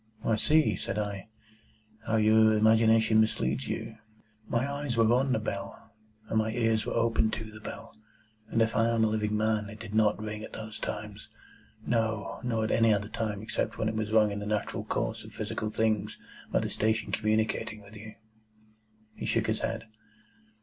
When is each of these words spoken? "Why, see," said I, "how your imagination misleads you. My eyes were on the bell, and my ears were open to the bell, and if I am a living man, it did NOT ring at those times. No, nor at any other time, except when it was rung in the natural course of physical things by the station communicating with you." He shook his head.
"Why, 0.23 0.35
see," 0.35 0.75
said 0.75 0.97
I, 0.97 1.29
"how 2.07 2.15
your 2.15 2.57
imagination 2.57 3.21
misleads 3.21 3.67
you. 3.67 3.97
My 4.47 4.67
eyes 4.67 4.97
were 4.97 5.13
on 5.13 5.31
the 5.31 5.37
bell, 5.37 5.93
and 6.27 6.39
my 6.39 6.49
ears 6.53 6.87
were 6.87 6.93
open 6.95 7.29
to 7.29 7.51
the 7.51 7.59
bell, 7.59 7.95
and 8.49 8.63
if 8.63 8.75
I 8.75 8.87
am 8.87 9.03
a 9.03 9.07
living 9.09 9.37
man, 9.37 9.69
it 9.69 9.79
did 9.79 9.93
NOT 9.93 10.19
ring 10.19 10.41
at 10.41 10.53
those 10.53 10.79
times. 10.79 11.29
No, 11.85 12.39
nor 12.43 12.63
at 12.63 12.71
any 12.71 12.91
other 12.91 13.09
time, 13.09 13.43
except 13.43 13.77
when 13.77 13.87
it 13.89 13.93
was 13.95 14.11
rung 14.11 14.31
in 14.31 14.39
the 14.39 14.47
natural 14.47 14.83
course 14.85 15.23
of 15.23 15.33
physical 15.33 15.69
things 15.69 16.17
by 16.51 16.61
the 16.61 16.69
station 16.71 17.11
communicating 17.11 17.83
with 17.83 17.95
you." 17.95 18.15
He 19.13 19.27
shook 19.27 19.45
his 19.45 19.59
head. 19.59 19.83